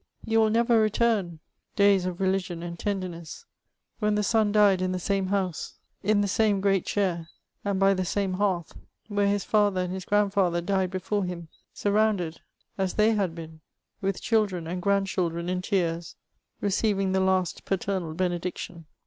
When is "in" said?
4.81-4.93, 6.01-6.21, 15.49-15.61